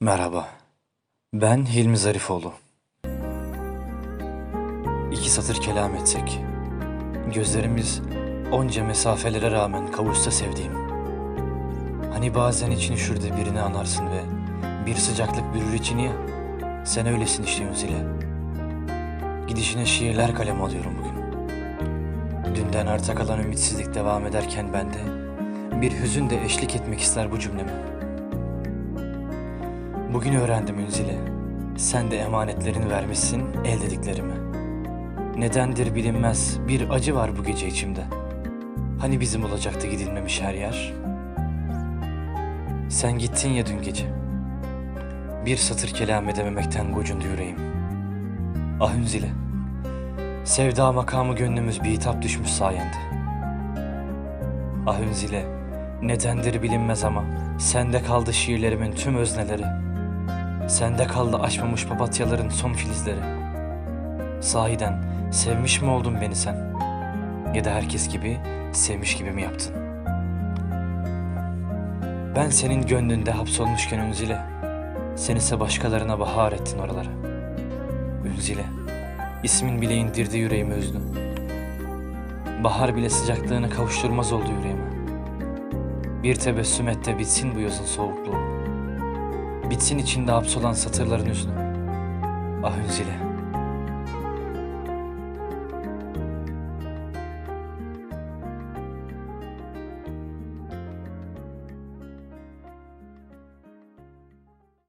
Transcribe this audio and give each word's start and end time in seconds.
Merhaba. 0.00 0.48
Ben 1.34 1.66
Hilmi 1.66 1.96
Zarifoğlu. 1.96 2.52
İki 5.12 5.30
satır 5.30 5.60
kelam 5.60 5.94
etsek. 5.94 6.40
Gözlerimiz 7.34 8.02
onca 8.52 8.84
mesafelere 8.84 9.50
rağmen 9.50 9.92
kavuşsa 9.92 10.30
sevdiğim. 10.30 10.72
Hani 12.12 12.34
bazen 12.34 12.70
için 12.70 12.94
üşür 12.94 13.16
birini 13.16 13.60
anarsın 13.60 14.06
ve 14.06 14.20
bir 14.86 14.94
sıcaklık 14.94 15.54
bürür 15.54 15.72
içini 15.72 16.04
ya. 16.04 16.12
Sen 16.84 17.06
öylesin 17.06 17.42
işte 17.42 17.64
Ünzile. 17.64 18.04
Gidişine 19.48 19.86
şiirler 19.86 20.34
kalem 20.34 20.62
alıyorum 20.62 20.92
bugün. 20.98 21.16
Dünden 22.54 22.86
arta 22.86 23.14
kalan 23.14 23.42
ümitsizlik 23.42 23.94
devam 23.94 24.26
ederken 24.26 24.72
bende 24.72 24.98
bir 25.80 25.92
hüzün 25.92 26.30
de 26.30 26.44
eşlik 26.44 26.76
etmek 26.76 27.00
ister 27.00 27.32
bu 27.32 27.38
cümleme. 27.38 27.95
Bugün 30.12 30.34
öğrendim 30.34 30.78
Ünzile. 30.78 31.18
Sen 31.76 32.10
de 32.10 32.18
emanetlerini 32.18 32.90
vermişsin 32.90 33.42
el 33.64 33.82
dediklerimi. 33.82 34.34
Nedendir 35.36 35.94
bilinmez 35.94 36.58
bir 36.68 36.90
acı 36.90 37.14
var 37.14 37.38
bu 37.38 37.44
gece 37.44 37.68
içimde. 37.68 38.04
Hani 39.00 39.20
bizim 39.20 39.44
olacaktı 39.44 39.86
gidilmemiş 39.86 40.42
her 40.42 40.54
yer. 40.54 40.92
Sen 42.88 43.18
gittin 43.18 43.50
ya 43.50 43.66
dün 43.66 43.82
gece. 43.82 44.04
Bir 45.46 45.56
satır 45.56 45.88
kelam 45.88 46.28
edememekten 46.28 46.92
gocundu 46.92 47.24
yüreğim. 47.26 47.58
Ah 48.80 48.94
Ünzile. 48.94 49.28
Sevda 50.44 50.92
makamı 50.92 51.36
gönlümüz 51.36 51.82
bir 51.82 51.90
hitap 51.90 52.22
düşmüş 52.22 52.50
sayende. 52.50 52.96
Ah 54.86 55.00
Ünzile. 55.00 55.44
Nedendir 56.02 56.62
bilinmez 56.62 57.04
ama 57.04 57.24
sende 57.58 58.02
kaldı 58.02 58.32
şiirlerimin 58.32 58.92
tüm 58.92 59.16
özneleri. 59.16 59.85
Sende 60.68 61.06
kaldı 61.06 61.36
açmamış 61.36 61.86
papatyaların 61.86 62.48
son 62.48 62.72
filizleri. 62.72 63.20
Sahiden 64.40 65.02
sevmiş 65.30 65.82
mi 65.82 65.90
oldun 65.90 66.20
beni 66.20 66.34
sen? 66.34 66.56
Ya 67.54 67.64
da 67.64 67.70
herkes 67.70 68.08
gibi 68.08 68.40
sevmiş 68.72 69.16
gibi 69.16 69.30
mi 69.30 69.42
yaptın? 69.42 69.74
Ben 72.36 72.50
senin 72.50 72.86
gönlünde 72.86 73.30
hapsolmuşken 73.30 73.98
Ünzile, 73.98 74.40
sen 75.16 75.36
ise 75.36 75.60
başkalarına 75.60 76.18
bahar 76.18 76.52
ettin 76.52 76.78
oralara. 76.78 77.08
Ünzile, 78.24 78.64
ismin 79.42 79.82
bile 79.82 79.94
indirdi 79.94 80.38
yüreğimi 80.38 80.74
üzdü. 80.74 80.98
Bahar 82.64 82.96
bile 82.96 83.10
sıcaklığını 83.10 83.70
kavuşturmaz 83.70 84.32
oldu 84.32 84.50
yüreğime. 84.58 84.86
Bir 86.22 86.34
tebessüm 86.34 86.88
et 86.88 87.06
de 87.06 87.18
bitsin 87.18 87.54
bu 87.54 87.60
yazın 87.60 87.84
soğukluğu. 87.84 88.55
Bitsin 89.70 89.98
içinde 89.98 90.32
hapsolan 90.32 90.72
satırların 90.72 91.26
hüznü. 91.26 91.52
Ah 92.64 92.78
Ünzile. 92.78 93.25